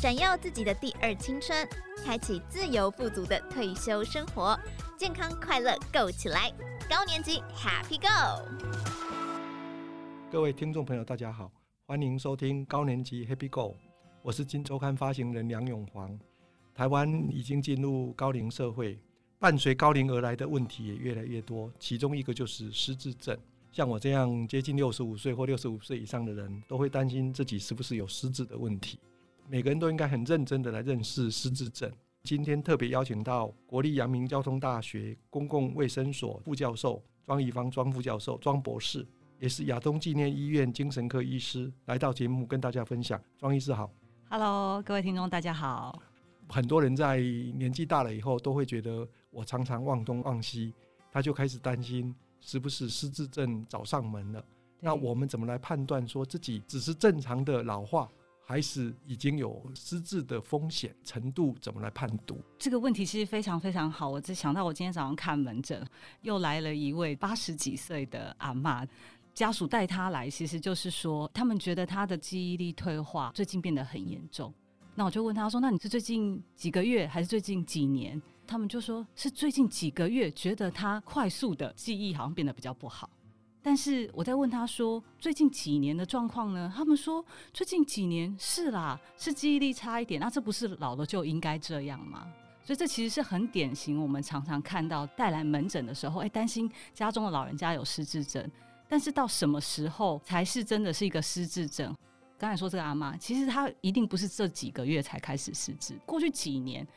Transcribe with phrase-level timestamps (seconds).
[0.00, 1.68] 闪耀自己的第二青春，
[2.04, 4.56] 开启自由富足的退休生活，
[4.96, 6.52] 健康快乐 Go 起来！
[6.88, 8.48] 高年级 Happy Go！
[10.30, 11.50] 各位听众朋友，大家好，
[11.84, 13.74] 欢迎收听高年级 Happy Go，
[14.22, 16.16] 我是金周刊发行人梁永煌。
[16.76, 18.96] 台湾已经进入高龄社会，
[19.40, 23.36] 伴随高龄而来的问题也越来越多，其中一个就是失智症。
[23.72, 28.96] 像我这样接近六十五岁或六十五岁以上的人，都会担心自己是不是有失智的问题。
[29.50, 31.90] 每个人都应该很认真的来认识失智症。
[32.22, 39.06] 今天特别邀请到国立阳明交通大学公共卫生所副教授庄宜芳庄副教授庄博士，
[39.40, 43.18] 也是亚东纪念医院精神科医师，来到节目跟大家分享。
[43.38, 43.90] 庄医师好
[44.28, 45.98] ，Hello，各位听众大家好。
[46.50, 50.74] 很多人在年纪大了以后，都会觉得我常常忘东忘西，
[51.10, 52.14] 他就开始担心。
[52.40, 54.44] 是不是失智症找上门了？
[54.78, 58.08] 那我们怎么来判断说自己只是正常的老化，
[58.48, 61.54] 还是已经有失智的风险程度？
[61.60, 62.40] 怎么来判读？
[62.58, 64.08] 这个问题其实非常非常好。
[64.08, 65.86] 我只想到我今天早上看门诊，
[66.22, 68.88] 又来了一位八十几岁的阿嬷，
[69.34, 74.50] 家属带她来，其实就是说他们觉得她的记忆力退化最近变得很严重。
[74.94, 83.10] 那我就问他说：“那你是最近几个月，还是最近几年？”他们就说是最近几个月，觉得他快速的记忆好像变得比较不好。
[83.68, 86.72] 但是我在问他说最近几年的状况呢？
[86.74, 90.18] 他们说最近几年是啦，是记忆力差一点。
[90.18, 92.26] 那这不是老了就应该这样吗？
[92.64, 98.50] 所以这其实是很典型，我们常常看到带来门诊的时候，哎，担心家中的老人家有失智症。
[98.88, 101.94] 但是到什么时候才是真的是一个失智症？
[102.38, 106.88] 刚才说这个阿妈，其实她一定不是这几个月才开始失智，过去几年。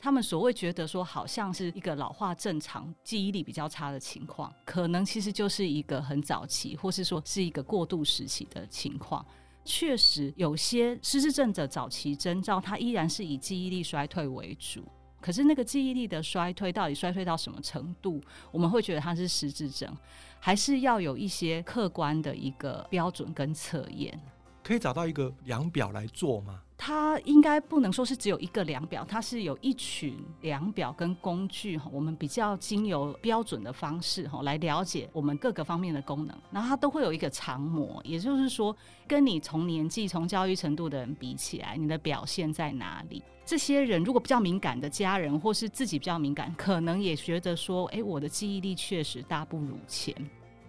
[0.00, 9.24] 他们所谓觉得说，好像是一个老化正常、记忆力比较差的情况，可能其实就是一个很早期，或是说是一个过渡时期的情况。
[9.62, 14.82] 确实，有些失智症的早期征兆，它依然是以记忆力衰退为主。
[15.20, 19.94] 可是，那个记忆力的衰退到底衰退到什么程度，我们会觉得它是失智症，
[20.38, 24.18] 还是要有一些客观的一个标准跟测验？
[24.62, 26.62] 可以找到一个量表来做吗？
[26.82, 38.74] 它应该不能说是只有一个量表，它是有一群量表跟工具哈，我们比较经由标准的方式哈来了解我们各个方面的功能，然后它都会有一个常模，也就是说，
[39.06, 43.22] 跟你从年纪、从教育程度的人比起来，你的表现在哪里？
[43.44, 50.14] 这些人如果比较敏感的家人，或是自己比较敏感，可能也觉得说，哎，我的记忆力确实大不如前。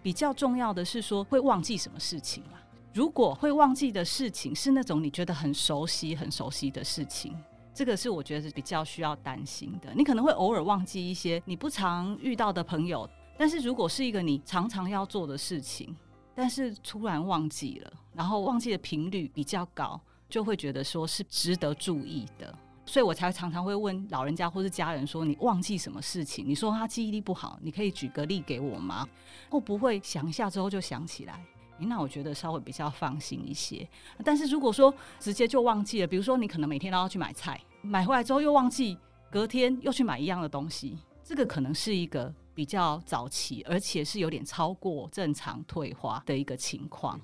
[0.03, 2.57] 比较重要的是说，会忘记什么事情嘛？
[2.93, 7.33] 如果会忘记的事情是那种你觉得很熟悉、很熟悉的事情，
[7.73, 9.93] 这个是我觉得是比较需要担心的。
[9.95, 15.95] 你可能会偶尔忘记一些你不常遇到的朋友，但是如果是一个你常常要做的事情，
[16.35, 22.53] 但是突然忘记了，然后忘记的频率比较高，就会觉得说是值得注意的。
[22.85, 29.07] 所以我才常常会问老人家或是家人说：“你忘记什么事情？”你说他记忆力不好，你可以举个例给我吗？
[29.49, 31.41] 会不会想一下之后就想起来？
[31.87, 33.87] 那我觉得稍微比较放心一些，
[34.23, 38.97] 但是如果说直接就忘记了，比如说你可能每天都要去买菜，买回来之后又忘记，
[39.29, 47.19] 隔天又去买一样的东西，这个可能是一个比较早期，而且是有点超过正常退化的一个情况。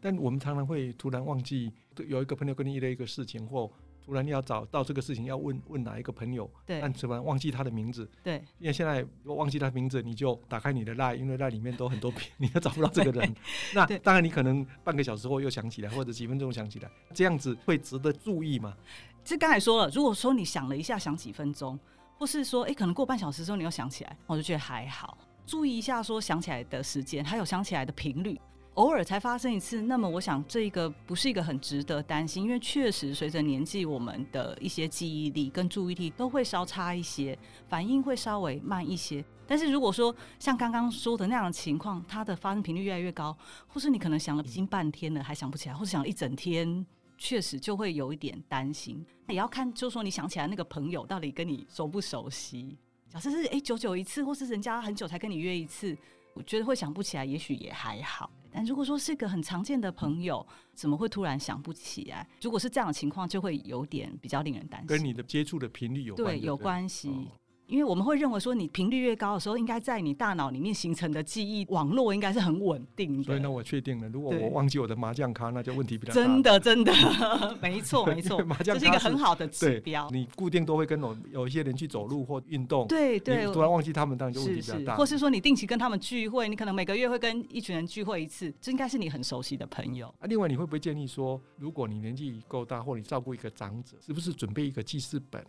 [0.00, 1.72] 但我们常常会突然忘记，
[2.08, 3.70] 有一个朋友跟你约了一个事情或。
[4.04, 13.34] 突然要找到这个事情，要问问哪一个朋友，对，但突然忘记他的名字，对，因为现在如果忘记他的名字，你就打开你的 LINE，因为 LINE 里面都很多片，你都找不到这个人。
[13.74, 18.76] 那当然，你可能半个小时后又想起来，或者几分钟想起来，这样子会值得注意吗？
[19.24, 21.78] 这刚才说了，如果说你想了一下，想几分钟，
[22.18, 25.16] 或是说，哎、欸，可能过半小时之后你又想起来，我就觉得还好。
[25.46, 28.38] 注意一下，说想起来的时间，还有想起来的频率。
[28.74, 39.24] 偶尔才发生一次，那么我想这个不是一个很值得担心，因为确实随着年纪，我们的一些记忆力跟注意力都会稍差一些，反应会稍微慢一些。
[39.46, 43.36] 但是如果说像刚刚说的那样的情况，它的发生频率越来越高，
[43.68, 46.84] 或是你可能想了已经半天了还想不起来，或是想了一整天，
[47.16, 49.06] 确实就会有一点担心。
[49.28, 52.76] 也要看，就是说你想起来那个朋友到底跟你熟不熟悉。
[53.08, 55.96] 假设是哎久久一次，或是人家很久才跟你约一次，
[56.34, 58.30] 我觉得会想不起来，也许也还好。
[58.50, 62.28] 但如果说是一个很常见的朋友，怎么会突然想不起来？
[62.40, 64.86] 如果是这样的情况，就会有点比较令人担心。
[64.86, 67.28] 跟你的接触的频率有关，对，有关系。
[67.66, 73.24] 因为我们会认为说，你频率越高的时候，应该在你大脑里面形成的记忆网络应该是很稳定的。
[73.24, 76.20] 所以呢，我确定了，如果我忘记我的麻将卡，那就问题比较大。
[76.20, 76.92] 真的，真的，
[77.62, 80.08] 没错，没错， 麻将卡是，这是一个很好的指标。
[80.10, 84.78] 你固定都会跟我有一些人去走路或运动，对对，突然忘记他们，当然就问题比较大。
[84.78, 90.08] 是是，或是说你定期跟他们聚会，你可能每个月会跟一群人聚会一次，这应该是你很熟悉的朋友。
[90.18, 95.42] 啊，另外你会不会建议说，如果你年纪够大，或你照顾一个长者，是不是准备一个记事本，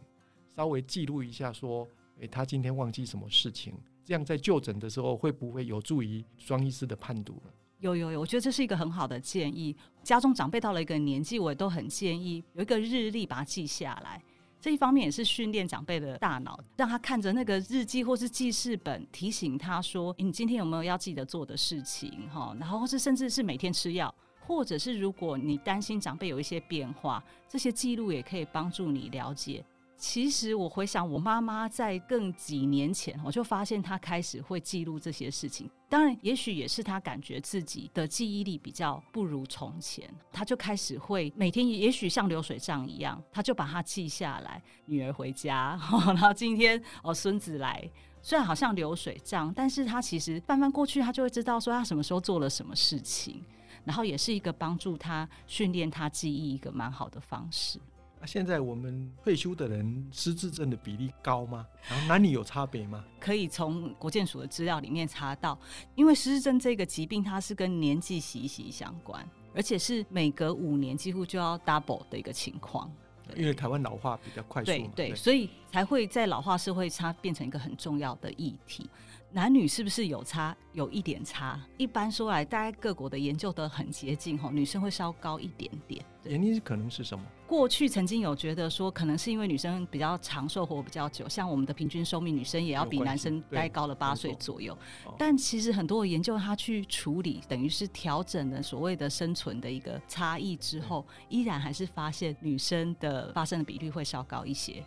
[0.56, 1.85] 稍微记录一下说？
[2.19, 3.73] 诶、他今天忘记什么事情？
[4.03, 7.51] 这样在就诊的时候会不会有助于双医师的判读呢？
[7.79, 9.75] 有有有，我觉得这是一个很好的建议。
[10.01, 14.21] 家中长辈到了一个年纪，我也都很建议有一个日历把它记下来。
[14.62, 29.63] 这一方面也是训练长辈的大脑，让他看着那个日记或是记事本，提醒他说：“、你今天有没有要记得做的事情？”哈，然后或是甚至是每天吃药，或者是如果你担心长辈有一些变化，这些记录也可以帮助你了解。
[29.97, 35.69] 其实我回想，我妈妈在更几年前，我就发现她开始会记录这些事情。
[35.88, 44.62] 当然，也许也是她感觉自己的记忆力比较不如从前，她就开始会每天，也许像流水账一样，她就把它记下来。
[44.86, 47.89] 女儿回家， 然后今天哦孙子来，
[48.21, 53.41] 虽然好像流水账，但是她其实翻翻过去，她就会知道说她什么时候做了什么事情，
[53.86, 57.80] 然后也是一个帮助她训练她记忆一个蛮好的方式。
[58.25, 61.66] 现在我们退休的人失智症的比例高吗？
[61.89, 63.04] 然后男女有差别吗？
[63.19, 65.57] 可以从国健署的资料里面查到，
[65.95, 72.92] 因为失智症这个疾病它是跟年纪息息相关，而且是每隔五年几乎就要 double 的一个情况。
[73.36, 78.88] 因为台湾老化比较快速，对对，所以才会在老化社会它变成一个很重要的议题。
[79.35, 80.55] 男女是不是有差？
[80.71, 81.59] 有一点差。
[81.75, 86.01] 一般说来，大概各国的研究都很接近吼，女生会稍高一点点。
[86.23, 87.25] 原因可能是什么？
[87.45, 94.75] 过去曾经有觉得说，可能是因为女生比较长寿，活比较久，像我们的平均寿命，女生也要比男生大概高了八岁左右。
[95.17, 104.81] 但其实很多的研究，它去处理，等于是调整了所谓的生存的一个差异之后，依然还是发现女生的发生的比率会稍高一些。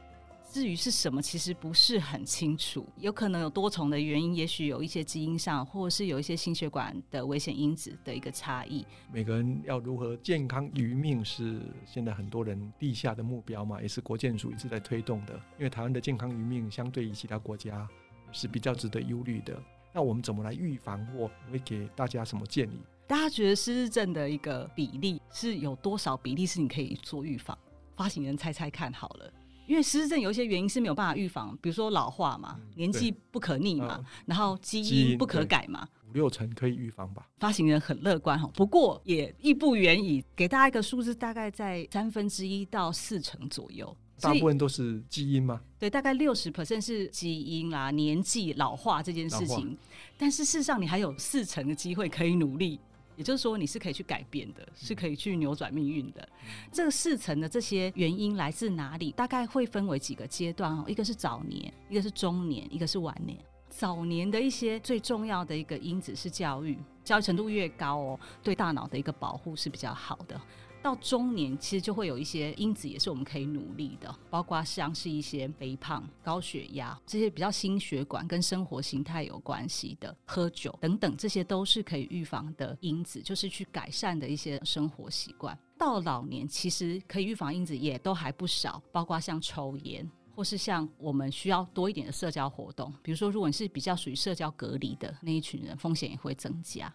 [0.50, 8.84] 至于是什么，其实不是很清楚，有可能有多重的原因，也许有一些基因上，或者是有一些心血管的危险因子的一个差异。
[9.12, 15.34] 每个人要如何健康余命，是现在很多人立下的目标嘛，也是国健署一直在推动的。
[15.58, 17.86] 因为台湾的健康余命相对于其他国家
[18.32, 19.62] 是比较值得忧虑的。
[19.92, 22.78] 那我们怎么来预防，或会给大家什么建议？
[23.06, 27.56] 大家觉得失智症的一个比例是有多少比例是你可以做预防？
[27.96, 29.32] 发行人猜猜看好了。
[29.68, 37.28] 因为失智症有一些原因是没有办法预防，比如说老化嘛，嗯、年纪不可逆嘛，然后基因不可改嘛，五六成可以预防吧。
[37.38, 43.94] 发行人很乐观哈，不过也亦不远矣，给大家一个数字，大概在三分之一到四成左右。
[44.20, 45.60] 大部分都是基因吗？
[45.78, 49.78] 对，大概六十 percent 是基因啦，年纪老化这件事情，
[50.16, 52.80] 但是事实上你还有四成的机会可以努力。
[53.18, 56.26] 也就是说，你是可以去改变的，是可以去扭转命运的。
[56.70, 59.10] 这个四层的这些原因来自哪里？
[59.10, 63.36] 大概会分为几个阶段哦，一个是早年，一个是中年，一个是晚年。
[63.68, 70.40] 早年的一些最重要的一个因子是教育，教育程度越高哦，对大脑的一个保护是比较好的。
[70.88, 85.56] 到中年，其实就会有一些因子，也是我们可以努力的，包括像是一些肥胖、高血压这些比较心血管跟生活形态有关系的，喝酒等等，这些都是可以预防的因子，就是去改善的一些生活习惯。
[85.76, 96.90] 到老年，其实可以预防因子也都还不少，包括像抽烟，或是像我们需要多一点的社交活动，比如说，如果你是比较属于社交隔离的那一群人，风险也会增加。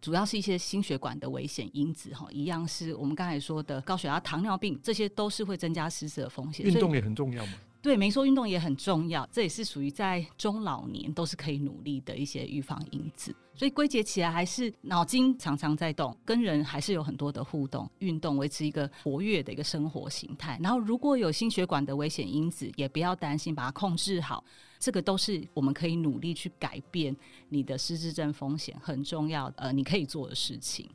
[0.00, 6.64] 主要是一些心血管的危险因子，哈，一样是我们刚才说的高血压、糖尿病，这些都是会增加失智的风险。
[6.64, 7.52] 运动也很重要嘛。
[7.82, 13.32] 对，没错，运动也很重要，这也是属于在中老年都是可以努力的一些预防因子。
[13.54, 20.58] 所以归结起来，还是脑筋常常在动，跟人还是有很多的互动，运动维持一个活跃的一个生活形态。
[20.60, 24.42] 然后如果有心血管的危险因子，也不要担心，把它控制好。
[24.86, 27.14] 这个都是我们可以努力去改变
[27.48, 30.88] 你的失智症风险很重要呃，你可以做的事情。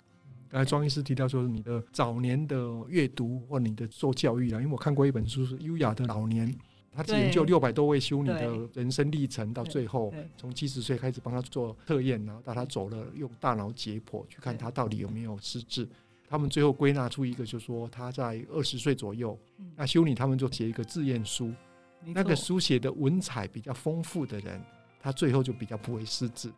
[0.47, 2.57] 刚才庄医师提到说，你的早年的
[2.87, 6.49] 阅读或你的做教育啊，因为我看过一本书是《优雅的老年》。
[6.93, 15.85] 他只研究六百多位修女的人生历程，到最后从七十岁开始帮他做测验，然后到他走了，用大脑解剖去看他到底有没有失智。
[16.29, 19.37] 他们最后归纳出一个，就是说他在二十岁左右，
[19.75, 21.51] 那修女他们就写一个自验书，
[22.05, 24.61] 那个书写的文采比较丰富的人，
[24.99, 26.51] 他最后就比较不会失智。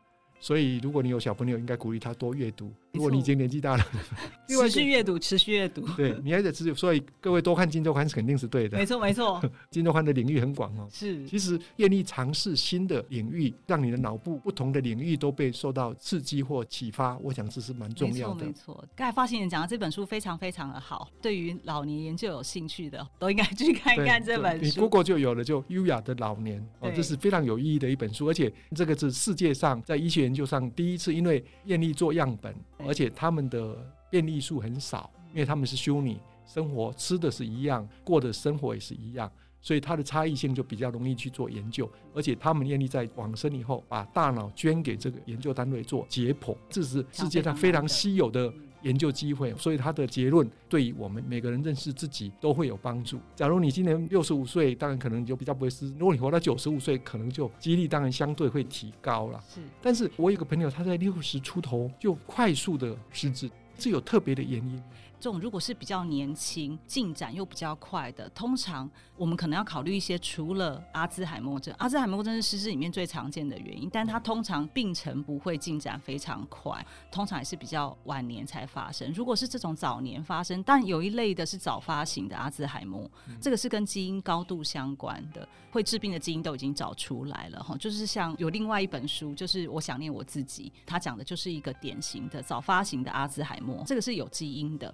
[0.43, 3.85] 所以如果你有小朋友，应该鼓励他多阅读，如果你已经年纪大了，
[4.45, 6.73] 持续阅读，持续阅读，对，你还得持续。
[6.73, 8.77] 所以各位多看《金周刊》是肯定是对的。
[8.77, 10.85] 没错，没错，《金周刊》的领域很广哦。
[10.91, 18.45] 是，其实愿意尝试新的领域，让你的脑部不同的领域都被受到刺激或启发，我想这是蛮重要的。
[18.45, 24.65] 没错，刚才发行人讲的这本书非常非常的好，对于老年研究有兴趣的都应该去看一看这本书。
[24.65, 33.77] 你 Google 就有了，就优雅的老年哦，这是非常有意义的一本书，而且这个是世界上在医学研究上第一次，因为愿意做样本，而且他们的。
[34.13, 39.27] 变异数很少，因为他们是修女生活，吃的是一样，过的生活也是一样，
[39.63, 41.89] 所以它的差异性就比较容易去做研究。
[42.13, 49.55] 而且他们愿意在往生以后，把大脑捐给这个研究单位做解剖，这是世界上非常稀有的研究机会。
[49.55, 53.17] 所以他的结论对于我们每个人认识自己都会有帮助。
[53.35, 59.41] 假如你今年六十五岁，当然可能你就比较不会失智；如果你活到九十五岁，可能就几率当然相对会提高了。
[59.47, 63.49] 是，但是我有个朋友，他在六十出头就快速的失智。
[63.79, 64.81] 是有特别的原因。
[65.23, 79.09] 这种如果是比较年轻、进展又比较快的，通常我们可能要考虑一些，除了阿兹海默症，阿兹海默症是失智里面最常见的原因，但它通常病程不会进展非常快，通常也是比较晚年才发生。
[79.13, 87.77] 如果是这种早年发生，但有一类的是早发型的阿兹海默，嗯、这个是跟基因高度相关的，会治病的基因都已经找出来了哈。
[87.77, 94.93] 就是像有另外一本书，就是我想念我自己，他讲的就是一个典型的早发型的阿兹海默，这个是有基因的。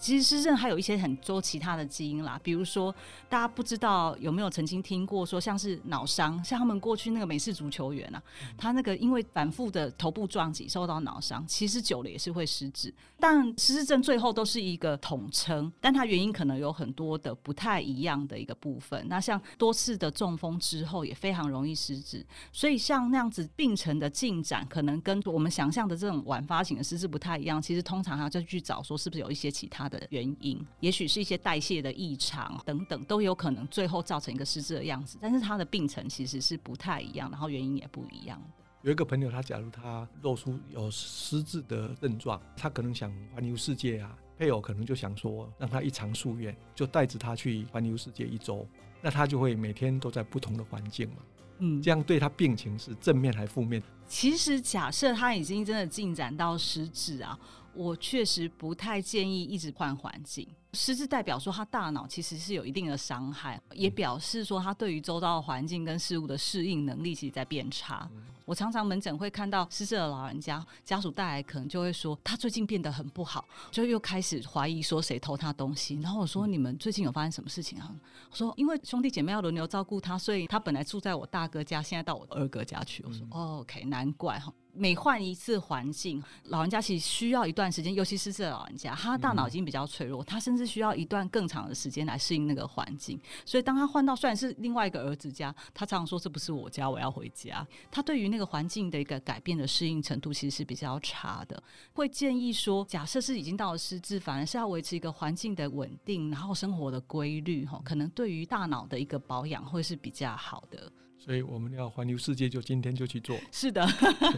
[0.00, 2.92] 其实失智还有一些很多其他的基因啦，比如说
[3.28, 8.22] 大家不知道有没有曾经听过说，像是脑伤，像他们过去那个美式足球员啊，
[8.56, 12.92] 他那个因为反复的头部撞击受到脑伤，其实久了也是会失智。
[13.18, 19.06] 但失智症最后都是一个统称，但它原因可能有很多的不太一样的一个部分。
[19.08, 27.60] 那像多次的中风之后也非常容易失智，所以像那样子病程的进展，可能跟我们想象的这种晚发型的失智不太一样。
[27.60, 35.18] 其实通常要就去找说是不是有一些其他的原因，也许是一些代谢的异常等等，都有可能最后造成一个失智的样子。
[35.20, 38.40] 但是他的病程其实是不太一样，然后原因也不一样。
[38.82, 48.66] 有一个朋友，他假如他露出有失智的症状，他可能想环游世界啊，配偶可能就想说让他一偿夙愿，就带着他去环游世界一周，
[49.02, 51.16] 那他就会每天都在不同的环境嘛，
[51.58, 53.82] 嗯，这样对他病情是正面还是负面？
[54.08, 57.38] 其实假设他已经真的进展到失智啊。
[57.74, 60.46] 我确实不太建议一直换环境。
[60.72, 68.08] 失智代表说他大脑其实是有一定的伤害，也表示说他对于周遭的环境跟事物的适应能力其实在变差。
[68.44, 76.00] 我常常门诊会看到失智的老人家，家属带来可能就会说他最近变得很不好，就又开始怀疑说谁偷他东西。
[76.00, 77.92] 然后我说，你们最近有发生什么事情啊？
[78.30, 83.04] 我说因为兄弟姐妹要轮流照顾他，所以他本来住在我大哥家，现在到我二哥家去。
[83.06, 84.52] 我说、嗯、OK，难怪哈。
[84.72, 93.20] 每换一次环境，老人家其实需要一段时间，尤其是这老人家，他大脑已经比较脆弱，他甚至需要一段更长的时间来适应那个环境。
[93.44, 97.66] 所以当他换到虽然是另外一个儿子家，他常常说这不是我家，我要回家。
[97.90, 101.62] 他对于那个环境的一个改变的适应程度其实是比较差的。
[101.92, 110.90] 会建议说，假设是已经到了失智，反而是要维持一个环境的稳定，然后生活的规律，哈，可能对于大脑的一个保养会是比较好的。
[111.22, 113.36] 所以我们要环游世界，就今天就去做。
[113.52, 113.86] 是的，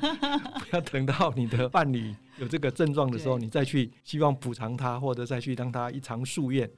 [0.69, 6.69] 不要等到你的伴侣有这个症状的时候，你再去希望补偿他，或者再去让他一偿夙愿。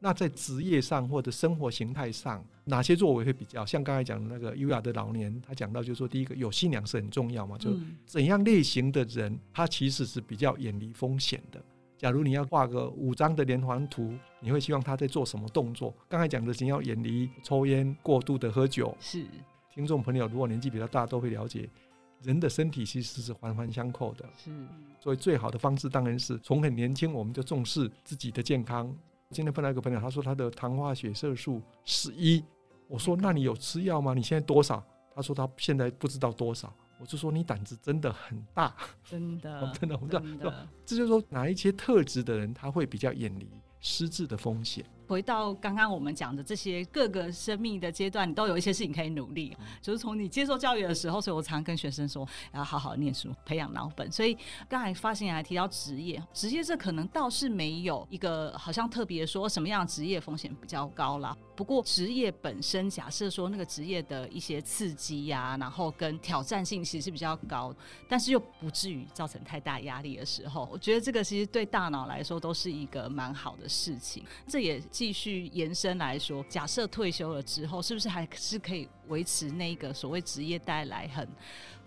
[0.00, 3.64] 那在职业上或者生活形态上，哪些作为会比较？
[3.64, 7.70] 像刚才讲的那个优雅的老年，他讲到就是说，第一个有信仰是很重要嘛，就
[8.04, 11.58] 怎样类型的人，他其实是比较远离风险的。
[11.96, 15.94] 假如你要画个五张的连环图，你会希望他在做什么动作？
[16.06, 19.24] 刚才讲的，你要远离抽烟、过度的喝酒，是。
[19.74, 21.68] 听众朋友，如果年纪比较大，都会了解，
[22.22, 24.24] 人的身体其实是环环相扣的。
[24.36, 24.52] 是，
[25.00, 28.96] 所以最好的方式当然是从很年轻我们就重视自己的健康。
[29.30, 32.44] 今天碰到一个朋友，他说他的糖化血色素十一，
[32.86, 34.14] 我说那你有吃药吗？
[34.14, 34.80] 你现在多少？
[35.12, 36.72] 他说他现在不知道多少。
[37.00, 40.52] 我就说你胆子真的很大，真的， 真的，我知道，
[40.86, 43.50] 这就是说哪一些特质的人，他会比较远离
[43.84, 44.82] 失智的风险。
[45.06, 49.54] 回到刚刚我们讲的这些各个生命的阶段，你都有一些事情可以努力。
[49.82, 54.10] 就是从你接受教育的时候，所以我常跟学生说，要好好念书，培养脑本。
[54.10, 54.34] 所以
[54.66, 61.36] 刚才发行人还提到职业，职业这可能倒是没有一个好像特别说什么样的职业风险比较高啦。
[61.54, 67.72] 不过职业本身，假设说那个职业的一些刺激呀、啊，然后跟挑战性其实是比较高，
[68.08, 74.22] 但是又不至于造成太大压力的时候，我觉得这个其实对大脑来说都是一个蛮好的事情。
[74.46, 74.80] 这也。
[74.90, 81.26] 继续延伸来说，假设退休了之后，是不是还是可以维持那个所谓职业带来很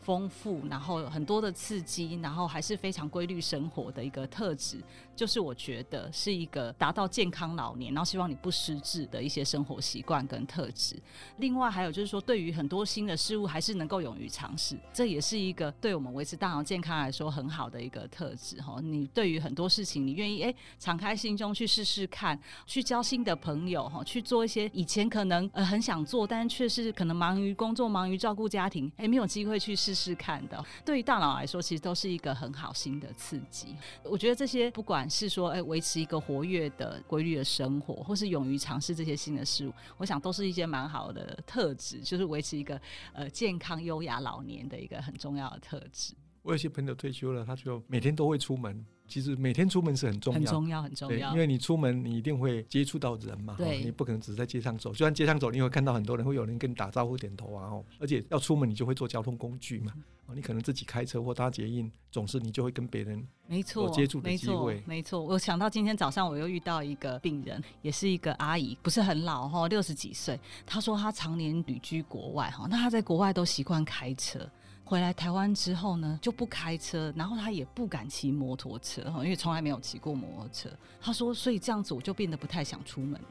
[0.01, 4.82] 丰富，然后很多的刺激，然后还是非常规律生活的一个特质，
[5.17, 10.95] 就是我觉得是一个达到健康老年，然后希望你不失智的一些生活习惯跟特质。
[11.38, 18.79] 另外还有就是说，对于很多新的事物，还是能够勇于尝试，这也是一个对我们维持大脑健康来说很好的一个特质哈。
[18.79, 30.63] 你对于很多事情，你愿意诶敞开心中去试试看，去交新的朋友哈，去做一些以前可能呃很想做，但却是可能忙于工作、忙于照顾家庭，诶没有机会去试试看的。
[30.86, 33.75] 对于大脑来说，其实都是一个很好新的刺激。
[34.03, 42.80] 我觉得这些不管是说诶维持一个活跃的规律的生活，或是勇于尝试这些新的事物，我想都是一些蛮好的特质，就是维持一个
[43.14, 46.14] 呃健康优雅老年的一个很重要的特质。
[46.44, 48.86] 我有些朋友退休了，他就每天都会出门。
[49.08, 51.32] 其实每天出门是很重要，很重要，很重要。
[51.32, 54.92] 因为你出门，你一定会接触到人嘛，对，你不可能只在街上走。
[54.92, 57.70] 就算街上走，你会看到很多人，会有人跟你打招呼、点头啊。
[57.70, 59.94] 哦，而且要出门，你就会坐交通工具嘛。
[60.26, 64.84] 哦，你可能自己开车或搭捷运，总是你就会跟别人没错有接触的机会。
[64.86, 70.38] 没错，我想到今天早上我又遇到一个病人，也是一个阿姨，不是很老哈，六十几岁。
[70.66, 74.40] 她说她常年旅居国外哈，那她在国外都习惯开车。
[74.88, 80.70] 回来台湾之后呢，就不开车，然后他也不敢骑摩托车哈，因为从来没有骑过摩托车。
[81.01, 83.27] 他说，所以这样子我就变得不太想出门了。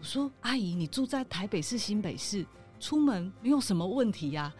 [0.00, 2.44] 我说，阿姨，你住在台北市、新北市，
[2.80, 4.52] 出门没有什么问题呀。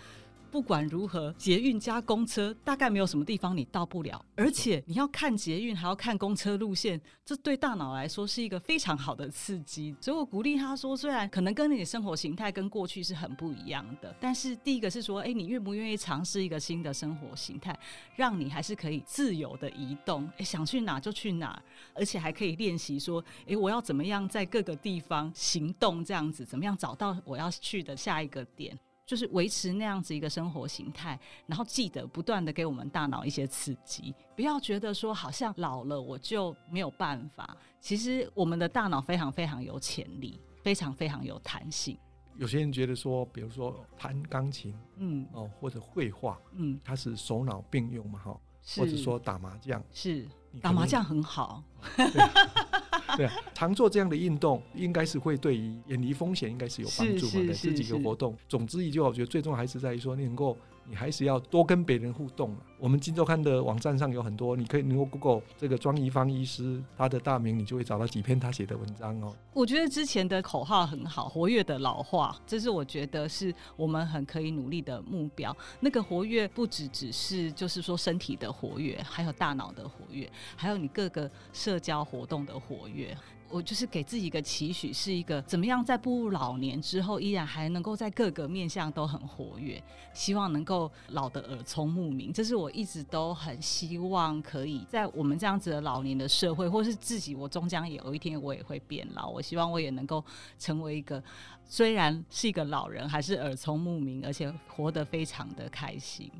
[0.50, 9.95] 不管如何，捷运加公车大概没有什么地方你到不了，而且你要看捷运还要看公车路线，这对大脑来说是一个非常好的刺激。
[10.00, 17.78] 所以我鼓励他说，虽然可能跟你的生活形态跟过去是很不一样的，但是第一个是说，哎，你愿不愿意尝试一个新的生活形态，
[18.17, 21.62] 让你还是可以自由的移动，哎，想去哪就去哪，
[21.95, 28.78] 而且还可以练习说，哎，我要怎么样在各个地方行动，这样子怎么样找到我要去的下一个点。
[29.09, 37.57] 就是维持那样子一个生活形态，然后记得不断的给我们大脑一些刺激，不要觉得说好像老了我就没有办法。
[37.81, 41.97] 其实我们的大脑非常非常有潜力，非常非常有弹性。
[42.37, 48.38] 有些人觉得说，比如说弹钢琴，嗯，哦，或者绘画，嗯，它是手脑并用嘛，哈，
[48.77, 50.29] 或者说打麻将，是
[50.61, 51.65] 打麻将很好。
[53.17, 57.55] 对啊，常做这样的运动，应该是会对于远离风险，应该是有帮助嘛。
[57.61, 60.57] 这几个活动，总之一句话，我觉得最重要还是在于说，你能够。
[60.88, 62.57] 你还是要多跟别人互动。
[62.78, 69.35] 我们金周刊的网站上有很多，你可以能够 Google 这个庄宜芳医师他的大名，你就会找到几篇他写的文章哦。
[69.52, 75.55] 我觉得之前的口号很好，活跃的老化，这是我觉得是我们很可以努力的目标。
[75.81, 83.16] 那个活跃不只只是就是说身体的活跃，还有大脑的活跃，还有你各个社交活动的活跃。
[83.50, 89.82] 我就是给自己一个期许，是一个怎么样在步入老年之后，依然还能够在各个面向都很活跃，
[90.12, 92.32] 希望能够老得耳聪目明。
[92.32, 99.28] 这是我一直都很希望可以在我们这样子的老年的社会，或是自己，我终将有一天我也会变老。
[99.28, 100.22] 我希望我也能够
[100.58, 101.22] 成为一个
[101.64, 106.30] 虽然是一个老人，还是耳聪目明，而且活得非常的开心。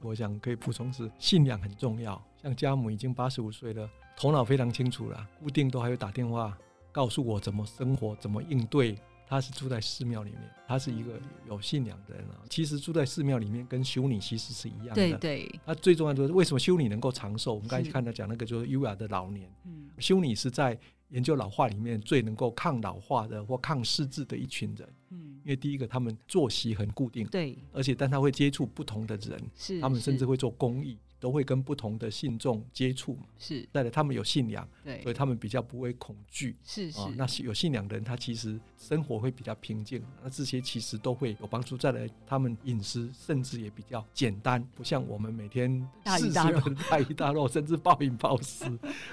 [0.00, 3.88] 我想可以补充是信仰很重要，像家母已经八十五岁了。
[4.16, 6.56] 头脑非常清楚了，固定都还会打电话
[6.90, 8.98] 告诉我怎么生活、怎么应对。
[9.30, 12.40] 他是住在寺庙里面，他是一个有信仰的人啊。
[12.48, 14.94] 其实住在寺庙里面跟修女其实是一样的。
[14.94, 15.60] 对对。
[15.66, 17.52] 他最重要就是为什么修女能够长寿？
[17.52, 19.46] 我们刚才看到讲那个就是优雅的老年。
[19.66, 19.90] 嗯。
[19.98, 20.78] 修女是在
[21.10, 24.88] 研究老化里面最能够抗老化的或抗失智的一群人。
[25.10, 25.27] 嗯。
[25.48, 27.26] 因为第一个他们作息很固定。
[27.28, 27.56] 对。
[27.72, 29.42] 而且但他会接触不同的人。
[29.56, 29.80] 是。
[29.80, 30.98] 他们甚至会做公益。
[31.20, 37.12] 都会跟不同的信众接触嘛，是，再来他们有信仰，对，所以他们比较不会恐惧，是是、哦。
[37.16, 41.76] 那有信仰的人，他其实生活会比较平静，那这些其实都会有帮助。
[41.76, 48.66] 再来，他们饮食甚至也比较简单，不像我们每天大鱼大肉、大鱼大肉， 甚至暴饮暴食。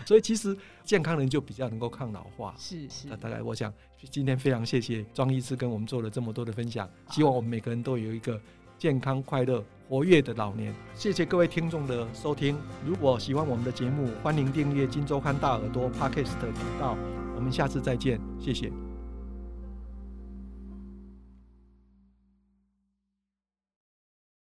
[0.06, 3.08] 所以其实健康人就比较能够抗老化，是是。
[3.08, 3.74] 那大概我想
[4.12, 8.39] 今天非常谢谢庄医师跟我们做了这么多的分享，希望我们每个人都有一个
[8.78, 9.65] 健康快乐。
[9.88, 12.58] 活跃的老年，谢谢各位听众的收听。
[12.86, 16.98] 如果喜欢我们的节目，欢迎订阅《金周刊大耳朵》Podcast 频道。
[17.36, 18.85] 我们下次再见，谢谢。